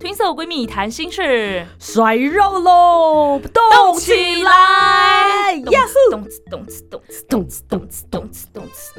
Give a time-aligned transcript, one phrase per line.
[0.00, 5.54] Twin Soul 闺蜜谈心事，甩肉喽，动起来！
[5.72, 8.92] 呀呼，动次动次动次动次动次动次动次。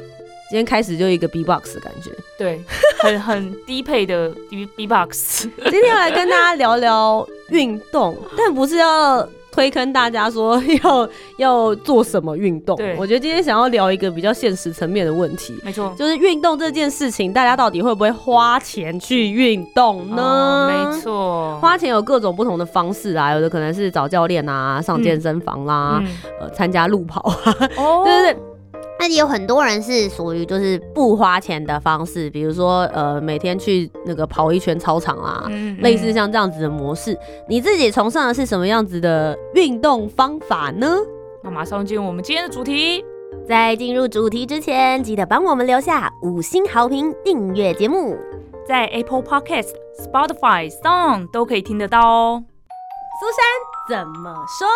[0.50, 2.62] 今天开始就一个 B box 的感觉，对，
[2.98, 5.48] 很很低配的 B B box。
[5.56, 9.26] 今天要来跟大家聊聊运动，但不是要。
[9.50, 12.76] 推坑大家说要要做什么运动？
[12.76, 15.58] 对，我觉得今天想要聊一个比较现实层面的问题。
[15.64, 20.68] 没错，就是运动这件事情，大家到底会不会花钱去运动呢？
[20.70, 26.02] 没错，花钱有各种不同的方式啊，有的可能是找教练啊，上健身房啦，
[26.40, 27.54] 呃，参加路跑啊，
[28.04, 28.49] 对对 对。
[29.00, 37.18] 那也有很多人是属于就是不花钱的方式，比如说呃每天去那个跑一圈操场啊，类似像这样子的模式。
[37.48, 40.98] 你自己崇尚的是什么样子的运动方法呢？
[41.42, 43.02] 那马上进入我们今天的主题。
[43.48, 48.16] 在进入主题之前，记得帮我们留下五星好评，订阅节目，
[48.68, 52.44] 在 Apple Podcast、Spotify、Song 都可以听得到哦。
[53.18, 53.26] 苏
[53.96, 54.68] 珊怎么说？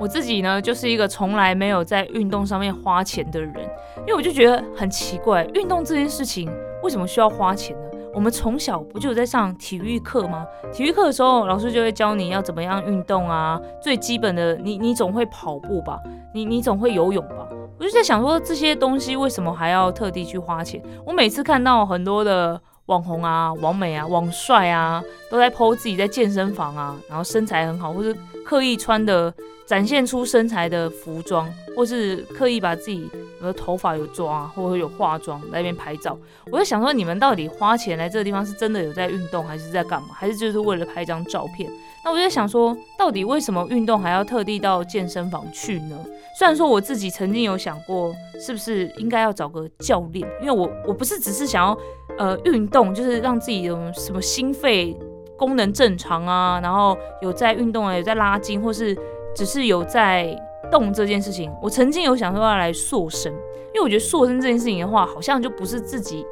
[0.00, 3.54] 我自己呢，就是一个从来没有在运动上面花钱的人，
[4.00, 6.50] 因为我就觉得很奇怪，运动这件事情
[6.82, 7.82] 为什么需要花钱呢？
[8.14, 10.46] 我们从小不就有在上体育课吗？
[10.72, 16.00] 体育课的时候，老师就会教你要怎么样运动啊，最基本的，你你总会跑步吧，
[16.32, 17.46] 你你总会游泳吧？
[17.78, 20.82] 我就在想说，这些东西为什么还要特地去花钱？
[21.06, 28.14] 我每次看到很多的网红啊、网美啊、网帅啊，都在 PO 自己在健身房啊，然后身材很好，或是
[28.44, 29.32] 刻意穿的。
[29.68, 31.46] 展现出身材的服装，
[31.78, 33.08] 或是刻意把自己
[33.40, 36.18] 的头发有抓，或者有化妆在那边拍照。
[36.50, 40.08] 我就想说，你们到底花钱来这个地方是真的有在运动，还是在干嘛？
[40.12, 41.70] 还是就是为了拍一张照片？
[42.04, 45.96] 那我就在想说，到底为什么运动还要特地到健身房去呢？
[46.36, 48.12] 虽然说我自己曾经有想过，
[48.44, 51.78] 是不是应该要找个教练，因为我我不是只是想要
[52.18, 54.96] 呃运动，就是让自己有什么心肺
[55.36, 58.98] 功能正常啊，然后有在运动啊，有在拉筋，或是。
[59.36, 60.34] 只是有在
[60.70, 66.24] 动这件事情，我曾经有想说要来塑身，因为我觉得塑身这件事情的话，好像就不是自己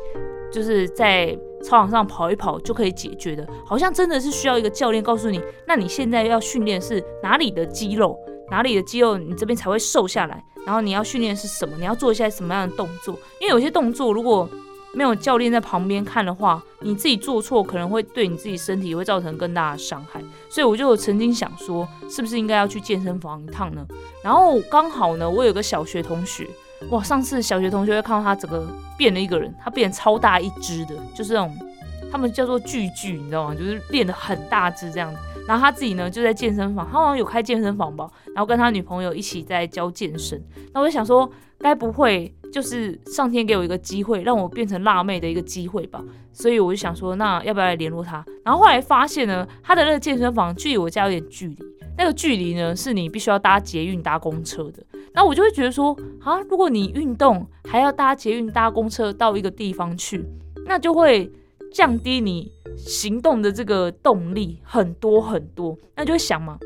[0.52, 8.16] 就是在操场上跑一跑就可以解决的，好像真的是需要一个教练告诉你，那你现在要训练是哪里的肌肉，
[8.50, 14.48] 哪里的肌肉你这边才会瘦下来，然后你要训练是什么，你要做一些什么样的动作，因为有些动作如果
[14.96, 20.18] 没有教练在旁边看的话，你自己做错可能会对你自己身体会造成更大的伤害。
[20.48, 23.86] 所以我就曾经想说，是不是应该要去健身房一趟呢？
[24.24, 26.48] 然后刚好呢，我有个小学同学，
[26.88, 31.54] 哇，上次小学同学会看到他整个变了一个人，他变超大一只的，就是那种
[32.10, 33.54] 他们叫做巨巨，你知道吗？
[33.54, 35.18] 就是练得很大只这样子。
[35.46, 40.42] 然后他自己呢就在健身房，他好像有开健身房吧，然后跟他女朋友一起在教健身。
[40.72, 41.30] 那我就想说。
[41.58, 46.02] 该不会就是上天给我一个机会，让我变成辣妹的一个机会吧？
[46.32, 48.24] 所以我就想说，那要不要来联络他？
[48.42, 51.58] 然后后来发现呢，他的那个健身房距离我家有点距离，
[51.98, 54.82] 那个距离呢是你必须要搭捷运搭公车的。
[55.12, 60.24] 那我就会觉得说，啊，如果你运动还要搭捷运搭公车到一个地方去，
[60.64, 61.30] 那就会
[61.70, 65.76] 降低你行动的这个动力很多很多。
[65.94, 66.58] 那就会想嘛，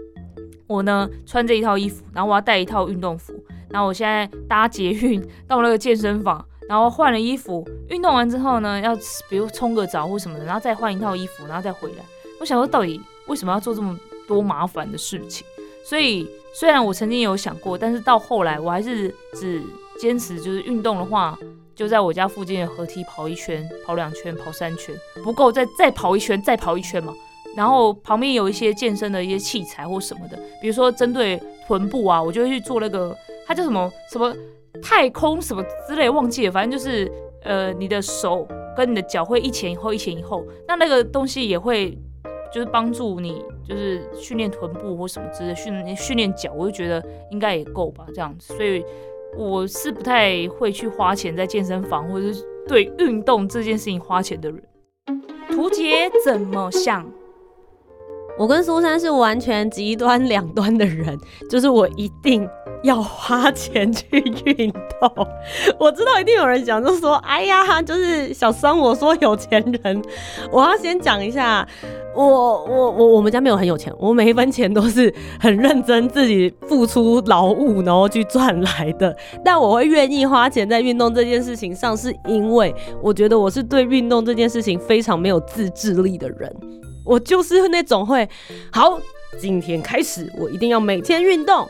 [0.68, 3.34] 我呢穿这一套衣服，然后我要带一套运动服。
[3.70, 8.96] 然后我现在搭捷运到那个健身房，然后换了衣服，运动完之后呢，要
[9.28, 12.04] 比如冲个澡或什么的，然后再换一套衣服，然后再回来。
[12.40, 15.46] 我想说，到底为什么要做这么多麻烦的事情？
[15.84, 19.62] 所以虽然我曾经有想过，但是到后来我还是只
[19.98, 21.38] 坚持，就是运动的话，
[21.74, 27.14] 就在我家附近的河堤跑一圈、跑两圈、跑三圈，不够再再跑一圈、再跑一圈嘛。
[27.56, 33.16] 然后旁边有一些健身的一些器材或什么的，比如说针对臀部啊，我就会去做那个。
[33.46, 34.32] 它叫什么什么
[34.80, 37.10] 太空什么之类忘记了，反正就是
[37.42, 41.98] 呃，你的手跟你的脚会一前一后，一前一后，那那个东西也会
[42.54, 48.54] 就是帮助你，就是训练臀部或什么之类，训训练脚，我就觉得应该也够吧，这样子。
[48.54, 48.84] 所以
[49.36, 54.62] 我是不太会去花钱在健身房或者是对运动这件事情花钱的人。
[55.50, 57.04] 图杰怎么想？
[58.38, 61.18] 我跟苏珊是完全极端两端的人，
[61.50, 62.48] 就是我一定。
[62.82, 64.06] 要花钱去
[64.46, 65.28] 运动，
[65.78, 70.02] 我知道一定有人讲，就说：“哎呀，就是小桑，我说有钱人。”
[70.50, 71.68] 我要先讲一下，
[72.16, 79.14] 我我我我们家没有很有钱，我每一分钱都是很认真自己付出劳务，然后去赚来的。
[79.44, 86.50] 但我会愿意花钱在运动这件事情上，是因为我觉得我是对运动这件事情非常没有自制力的人。
[87.10, 88.28] 我就是那种会，
[88.70, 88.96] 好，
[89.36, 91.68] 今天开始我一定要每天运动。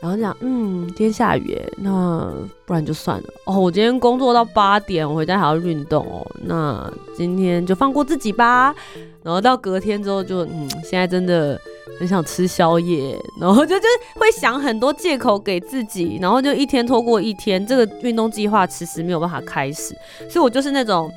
[0.00, 2.32] 然后讲，嗯，今天下雨，那
[2.64, 3.24] 不然就算了。
[3.44, 8.74] 哦，我今天工作到八点，我回家还要运动哦，那今天就放过自己吧。
[9.22, 11.60] 然后到隔天之后，就嗯，现在真的
[11.98, 19.94] 很想吃宵夜，然后就就会想很多借口给自己，然后就一天拖过一天，这个运动计划迟迟没有办法开始。
[20.30, 21.10] 所以我就是那种。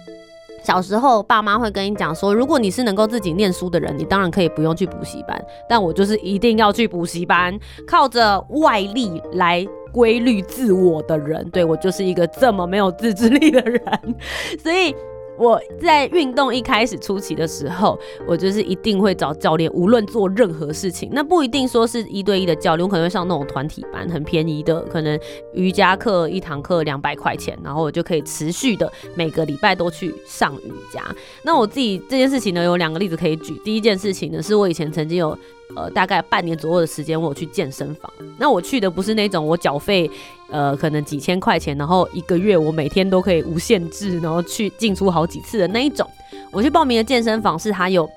[0.68, 5.42] 小时候，爸妈会跟你讲说，如果你是能够自己念书的人，你当然可以不用去补习班。
[5.70, 11.50] 但我就是一定要去补习班，靠着外力来规律自我的人。
[11.52, 13.82] 对我就是一个这么没有自制力的人，
[14.62, 14.94] 所以。
[15.38, 25.20] 我在运动一开始初期的时候，我就是一定会找教练，无论做任何事情，那不一定说是一对一的教练，我可能会上那种团体班，很便宜的，可能
[25.54, 31.04] 瑜伽课一堂课两百块钱，然后我就可以持续的每个礼拜都去上瑜伽。
[31.44, 33.54] 那我自己这件事情呢，有两个例子可以举。
[33.64, 35.38] 第一件事情呢，是我以前曾经有。
[35.76, 38.12] 呃，大概半年左右的时间，我去健身房。
[38.38, 40.10] 那我去的不是那种我缴费，
[40.50, 46.10] 呃，可能几千块钱，然后一个月我每天都可以无限制，然后去进出好几次的那一种。
[46.52, 48.10] 我去报名的健身房是它有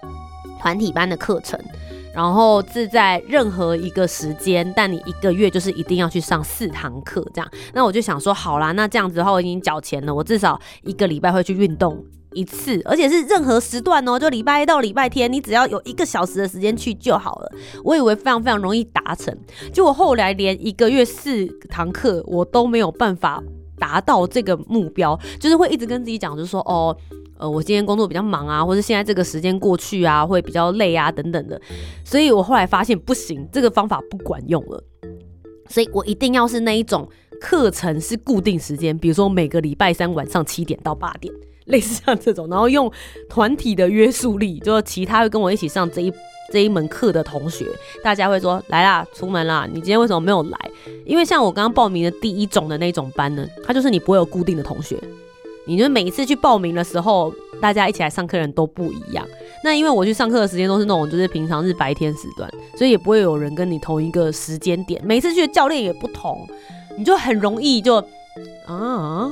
[0.61, 1.59] 团体班的课程，
[2.15, 7.51] 然后是在任何一个时间，但你一个月就是一定要去上四堂课这样。
[7.75, 12.03] 那我就想说，好啦，那这样子的话，我已经缴钱了，我至少一个礼拜会去运动。
[12.33, 17.53] 一次，而且是任何时段哦，就礼拜一到礼拜天，你只要有一个小时的时间去就好了。
[17.83, 19.37] 我以为非常非常容易达成，
[19.73, 23.43] 结果后来连一个月四堂课我都没有办法
[23.79, 26.97] 达到这个目标，就是会一直跟自己讲，就是说哦，
[27.39, 31.61] 呃，我今天工作比较忙啊，或者现在这个时间过去啊，会比较累啊等等的。
[32.05, 34.85] 所以我后来发现不行，这个方法不管用了，
[35.69, 37.09] 所以我一定要是那一种
[37.41, 41.35] 课程是固定时间，比如说每个礼拜三晚上七点到八点。
[41.73, 42.91] 类似像这种，然后用
[43.29, 46.13] 团体的约束力，就其他会跟我一起上这一
[46.53, 47.65] 这一门课的同学，
[48.03, 50.59] 大家会说来啦，出门啦，你今天为什么没有来？
[51.07, 54.99] 因为像我刚刚报名的第一种的那种班呢，它就是你不会有固定的同学，
[55.65, 59.25] 你就每一次去报名的时候，大家一起来上课人都不一样。
[59.63, 66.49] 那因为我去上课的时间都是那种就是平常是白天时段，所以也不会有人跟你同一个时间点，每次去的教练也不同，
[66.99, 67.97] 你就很容易就
[68.67, 69.31] 啊。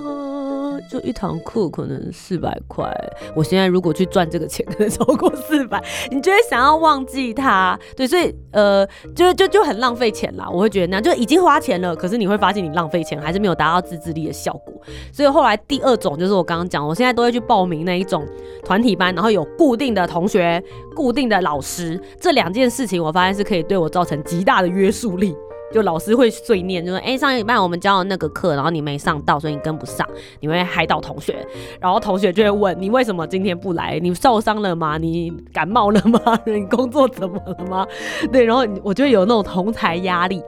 [0.91, 2.89] 就一堂课可能四百块，
[3.35, 10.49] 我现在如果去赚这个钱，可能超过四百，你就会想要忘记它，对，所以呃，就就就很浪费钱啦。
[10.51, 14.75] 我会觉得那样，就已经花钱了，可是你会发现你浪费钱，还是没有达到自制力的效果。
[15.13, 18.27] 所以后来第二种就是我刚刚讲，我现在都会去报名那一种
[18.65, 20.63] 团体班，然后有固定的同学、
[20.95, 25.35] 固定的老师，这两件事情我发现是可以对我造成极大的约束力。
[25.73, 30.09] 就老师会碎念，就说：“哎，上一半我们教的那个课，然后你没上到，所以你跟不上，
[30.41, 31.47] 你会害到同学。
[31.79, 33.99] 然后同学就会问你为什么今天不来？
[34.01, 34.97] 你受伤了吗？
[34.97, 36.21] 你感冒了吗？
[36.47, 37.87] 你工作怎么了吗？
[38.33, 40.43] 对，然后我就有那种同台压力，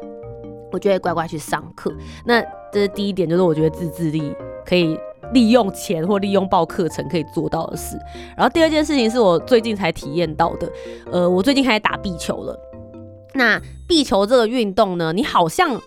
[0.72, 1.92] 我就会乖乖去上课。
[2.24, 2.40] 那
[2.72, 4.34] 这是第一点，就是我觉得自制力
[4.64, 4.98] 可以
[5.34, 7.98] 利用钱或利用报课程可以做到的事。
[8.36, 10.72] 然后第二件事情是我最近才体验到的，
[11.12, 12.58] 呃，我最近开始打壁球了。”
[13.34, 15.80] 那壁球这个运动呢，你好像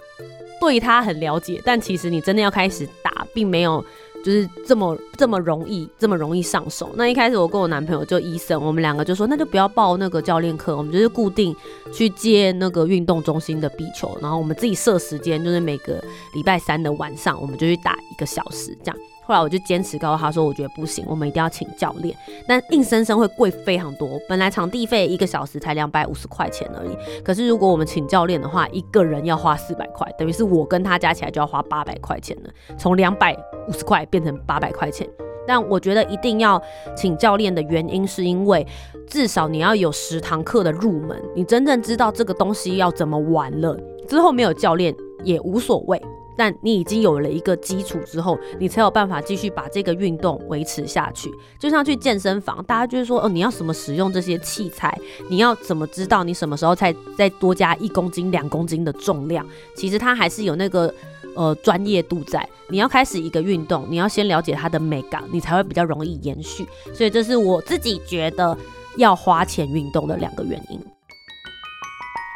[0.59, 3.83] 对它很了解，但其实你真的要开始打，并没有
[4.23, 6.89] 就是这么这么容易，这么容易上手。
[6.95, 11.53] 那一开始我跟我男朋友就医生，我们两个就说，那就不要报那个教练课，我们就是固定
[11.93, 16.01] 去接那个运动中心的壁球，然后我们自己设时间，就是每个
[16.33, 18.97] 礼拜三的晚上，我们就去打一个小时这样。
[19.25, 22.15] 后来我就坚持告诉他说，我觉得不行，我们一定要请教练，
[22.47, 24.19] 但硬生生会贵非常多。
[24.27, 33.33] 本来场地费一个小时才两百五十块钱而已，可是如果我们请教练的话，一个人要花四百块，等于是我跟他加起来就要花八百块钱了，从两百
[33.67, 35.07] 五十块变成八百块钱。
[35.45, 36.61] 但我觉得一定要
[36.95, 38.65] 请教练的原因，是因为
[39.07, 43.77] 至少你要有十堂课的入门，你真正知道这个东西要怎么玩了，
[44.07, 46.01] 之后没有教练也无所谓。
[46.35, 51.31] 但你已经有了一个基础之后，你才有办法继续把这个运动维持下去。
[51.59, 54.97] 就像去健身房，大家就是说，哦，你要怎么使用这些器材？
[55.29, 59.45] 你要怎么知道你什么时候才再多加一公斤、两公斤的重量？
[59.75, 60.93] 其实它还是有那个
[61.35, 62.47] 呃专业度在。
[62.69, 66.65] 你要开始一个运动，你要先了解它的美感，你才会比较容易延续。
[66.93, 68.57] 所以这是我自己觉得
[68.97, 70.79] 要花钱运动的两个原因。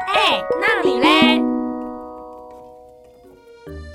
[0.07, 1.56] 哎，那你嘞？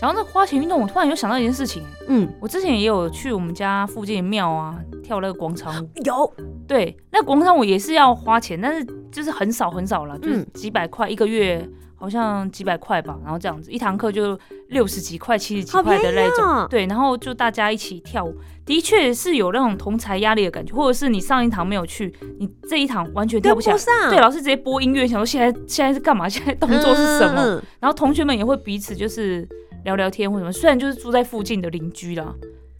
[0.03, 1.81] 讲到这花钱运动，我突然又想到一件事情。
[2.09, 5.89] 嗯，我之前也有去我们家附近的庙啊跳那个广场舞。
[6.05, 6.35] 有，
[6.67, 11.65] 对，那广场舞也是要花钱，但是就是很少很少了，就是几百块一个月。
[11.95, 14.37] 好像几百块吧，然后这样子一堂课就
[14.71, 18.35] 六十几块、七十几块的那种，对，然后就大家一起跳舞，
[18.67, 23.77] 的确是有那种同才压力的感觉，或者是你上一堂没有去，你这一堂完全跳不起来。
[24.11, 26.29] 对，老师直接播音乐，想说现在现在是干嘛？
[26.29, 27.63] 现在动作是什么？
[27.79, 29.49] 然后同学们也会彼此就是
[29.85, 32.35] 聊聊天或什么，虽然就是住在附近的邻居啦。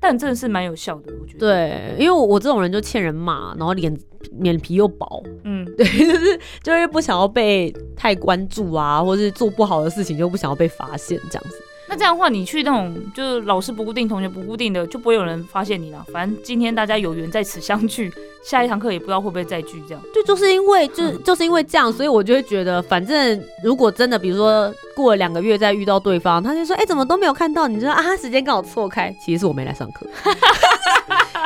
[0.05, 1.39] 但真的是蛮有效的，我觉得。
[1.39, 3.97] 对，因为我我这种人就欠人骂，然后脸
[4.41, 11.57] 脸皮又薄，嗯， 对，就是就是不想要被太关注啊，或是做不好的事情就不想要被发现这样子。
[11.93, 16.03] 那这样的话，你去那种就是老师不固定、同学不固定的，就不会有人发现你了。
[16.11, 18.11] 反正今天大家有缘在此相聚，
[18.43, 19.83] 下一堂课也不知道会不会再聚。
[19.87, 27.69] 这样，对就是因为就就是因为这样，所以我就会觉得，反正如果真的，比如说过了两个月再遇到对方，他就说，哎，怎么都没有看到？
[27.69, 30.07] 你知道啊，时间刚好错开，其实是我没来上课。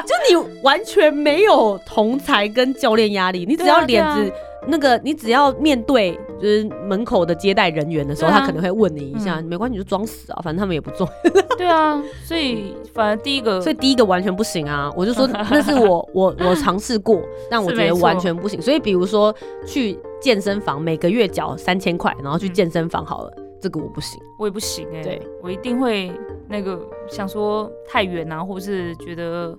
[0.07, 4.33] 就你完全没有同才跟教练压力，你只要脸子。
[4.69, 11.09] 那个，你只要面对就是门口的接待人员的时候，他可能会问你一下，没关系，你就装死啊，反正他们也不重。
[11.57, 14.93] 对啊，所以反正第一个， 所以第一个完全不行啊！
[14.97, 18.61] 我就说 那是我我我尝试过， 但我觉得完全不行。
[18.61, 19.35] 所以比如说
[19.67, 25.03] 去健身房，每个月缴三千块，然后去健身房好了，这个我不行，我也不行哎。
[25.03, 26.13] 对，我一定会
[26.49, 29.57] 那个想说太远啊，或者是觉得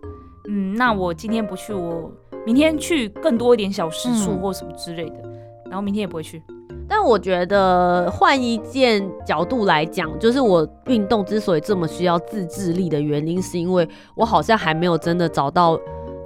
[0.48, 2.12] 嗯，那我今天不去我。
[2.46, 5.16] 明天去更多一点小时数或什么之类的，
[5.66, 6.42] 然后明天也不会去。
[6.90, 15.80] 但我觉得换一件角度来讲，就是我运动之所以这么需要自制力的原因，是因为我好像还没有真的找到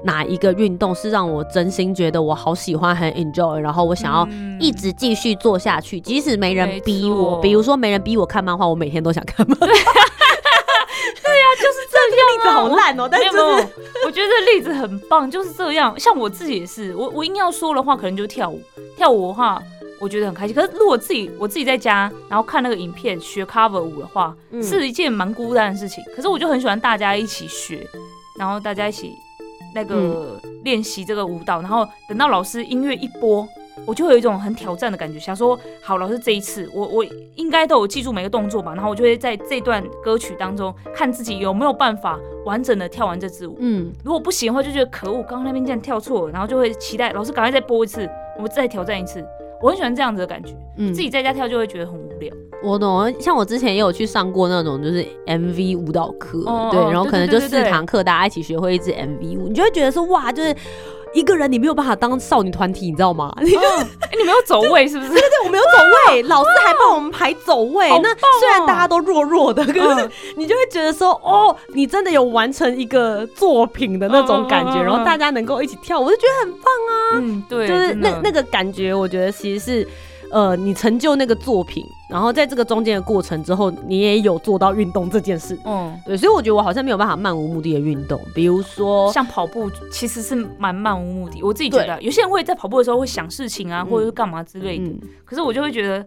[0.04, 4.28] 哪一个运动是让我真心觉得我好喜欢、很 enjoy，然后我想要
[4.60, 7.40] 一直继续做下去，即使没人逼我。
[7.42, 9.66] 比如说没人逼我看漫画，我每天都想看漫画。
[9.68, 12.12] 对呀，就是这样。
[12.32, 13.38] 例子好烂哦，但是
[14.06, 15.98] 我觉得这例子很棒，就是这样。
[16.00, 18.62] 像我自己也是，我我硬要说的话，可能就跳舞。
[18.96, 19.62] 跳舞的话，
[20.02, 20.56] 我觉得很开心。
[20.56, 26.04] 可是如果自己我自己在家，然后看那个影片学 cover 舞的话，是一件蛮孤单的事情。
[26.16, 27.88] 可是我就很喜欢大家一起学，
[28.38, 29.14] 然后大家一起
[29.76, 33.48] 那个练习这个舞蹈，然后等到老师音乐一播。
[33.86, 37.04] 我就会有一种很挑战的感觉，想说好，老师这一次我我
[37.36, 43.56] 应该都有记住每个动作吧，然后我就会在这段歌曲当中看自己有没有办法完整的跳完这支舞。
[43.60, 49.26] 嗯，如果不行的话，就觉得可恶，刚刚那边竟然跳错了，然后就会期待老师赶快再播一次，我再挑战一次。
[49.62, 50.54] 我很喜欢这样子的感觉，
[50.94, 52.34] 自己在家跳就会觉得很无聊。
[52.64, 60.56] 我懂，像我之前也有去上过那种就是 MV 舞蹈课，对，然后可能就四堂课大家一起学会一支 MV 舞，你就会觉得说哇，就是。
[61.14, 63.34] 一个人你没有办法当少女团体，你知道吗？
[63.42, 65.12] 你就你没有走位是不是？
[65.12, 67.90] 对对对，我没有走位，老师还帮我们排走位。
[68.00, 76.94] 那虽然大家都弱弱的，可是你就会觉得说，哦，你真的有完成一个作品的那种感觉，然后大家能够一起跳，我就觉得很棒啊。
[77.16, 79.88] 嗯，对，就是那那个感觉，我觉得其实是。
[80.34, 85.58] 呃，你成就那个作品，然后在这个中间的过程之后，你也有做到运动这件事。
[85.66, 91.42] 嗯，对，所以我觉得我好像没有办法漫无目的的运动，比如说像跑步，其实是蛮漫无目的。
[91.42, 94.92] 我自己觉得，有些人会在跑步的时候会想事情啊，或者是干嘛之类的。
[95.24, 96.06] 可是我就会觉得，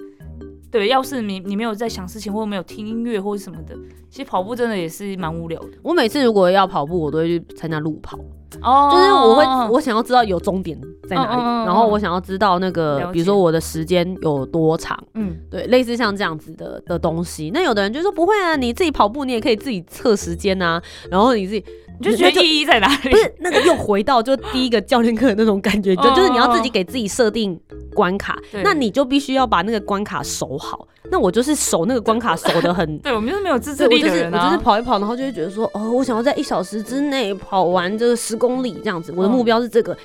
[0.71, 3.75] 对，要是你你没有在想事情，或者没有听音乐或者什么的，
[4.11, 5.69] 其实跑步真的也是蛮无聊的。
[5.83, 8.19] 我每次如果要跑步，我都会去参加路跑。
[8.63, 17.51] 哦，就是我会，我想要知道有终点在哪里，然后我想要知道那个，比如说我的时间有多长，嗯，对，类似像这样子的的东西。
[17.53, 21.65] 那有的人就说不会啊，你自己跑步你也可以自己测时间啊，然后你自己
[22.01, 23.11] 你就觉得意义在哪里？
[23.11, 27.59] 不是那个又回到就第一个教练课的那种感觉，就就是你要自己给自己设定
[27.95, 30.87] 关卡，那你就必须要把那个关卡守好。
[31.11, 34.45] 那我就是守那个关卡守的很， 对我们就是没有自制力的人啊。
[34.45, 39.97] 我就是跑一跑，然后就会觉得说，哦，我想要在一小时之内跑完这个十公里这样子，我的目标是这个。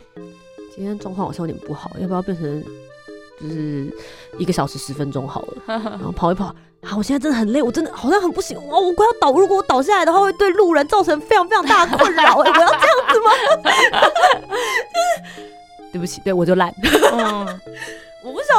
[0.75, 2.63] 今天状况好像有点不好，要不要变成
[3.41, 3.91] 就是
[4.37, 5.57] 一个小时十分钟好了？
[5.67, 6.45] 然后跑一跑，
[6.81, 12.71] 啊，我现在真的很累，我真的好像很不行，哇，我快要倒，如果我倒下来的话，会对路人造成非常非常大的困扰， 我要这样
[13.11, 13.31] 子吗？
[15.91, 16.71] 对不起，对我就烂。
[16.81, 17.68] 我不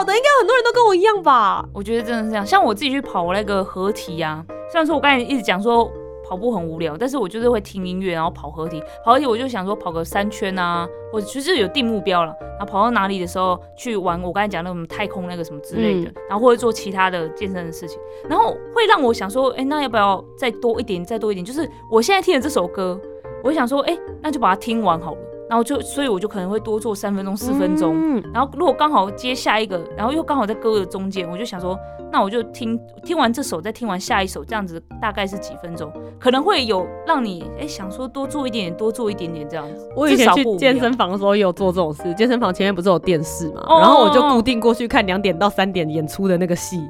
[0.00, 1.62] 晓得，应该很多人都跟我一样吧？
[1.74, 2.46] 我觉得真的是这样。
[2.46, 5.92] 像我自己去跑那个合体啊，虽然说我刚才一直讲说
[6.26, 8.82] 跑步很无聊，但是我就是会听音乐，然后跑合体。
[9.04, 12.34] 跑合体我就想说跑个三圈啊，或者就是有定目标了。
[12.58, 21.44] 然后跑到哪里的时候去玩，我刚才讲那种太空那个什么之类的，然后或者做其他的健身的事情，然后会让我想说，哎，那要不要再多一点，再多一点？
[21.44, 22.98] 就是我现在听的这首歌，
[23.44, 25.20] 我想说，哎，那就把它听完好了。
[25.50, 28.22] 然后就所以我就可能会多做三分钟、四分钟。
[28.32, 31.76] 然后如果刚好接下一个，然后又刚好在歌的中间，我就想说，
[32.12, 39.90] 那我就听听完这首，再听完下一首，这样子大概是几分钟，可能会有让你哎想说多做一点点，多做一点点这样子。
[39.96, 46.80] 我以前去健身房的时候也有做这种事，健身房前面不是有电视嘛，然后我就固定过去看两点到三点演出的那个戏。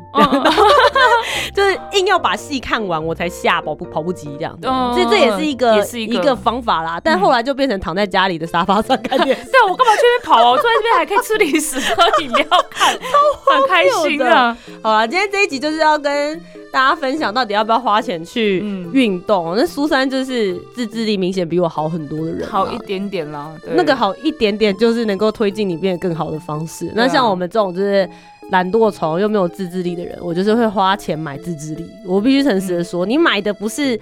[1.55, 4.59] 就是硬要把戏看完，我才下跑步跑步机这样，
[4.95, 7.01] 所以这也是一个一个方法啦。
[7.03, 9.45] 但后来就变成躺在家里的沙发上看电视。
[9.51, 10.51] 对，我干嘛去那边跑啊？
[10.51, 14.57] 我坐在这边还可以吃零食喝饮料看，很开心的。
[14.83, 16.41] 好了，今天这一集就是要跟
[16.73, 18.59] 大家分享到底要不要花钱去
[18.93, 19.55] 运动。
[19.57, 23.51] 那苏珊就是自制力明显比我好很多的人，好一点点啦。
[23.75, 26.93] 那个好一点点就是能够推进你变得更好的方式。
[26.95, 28.09] 那像我们这种就是。
[28.51, 31.89] 懒惰虫又没有自制力的人，我就是会花钱买自制力。
[32.07, 33.99] 我必须诚实的说，你买的不是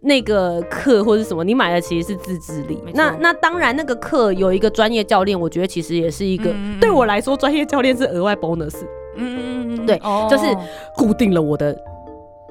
[0.00, 2.78] 那个课或者什么，你买的其实是自制力。
[2.94, 8.74] 那那当然，那个课有一个专业教练，我觉得其实也是一个对我来说，专业教练是额外 bonus。
[9.16, 9.98] 嗯嗯嗯，对，
[10.30, 10.44] 就是
[10.96, 11.76] 固定了我的。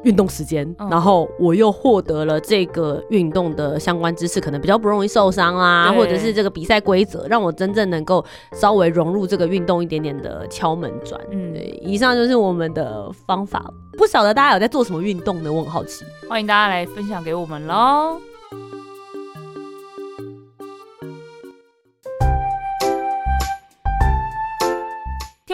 [0.03, 11.19] 运动时间，然后我又获得了这个运动的相关知识，可能比较不容易受伤啊，或者是这个比赛规则，让我真正能够稍微融入这个运动一点点的敲门砖。
[11.31, 13.63] 嗯，以上就是我们的方法。
[13.97, 15.51] 不晓得大家有在做什么运动呢？
[15.51, 18.30] 我很好奇，欢迎大家来分享给我们喽。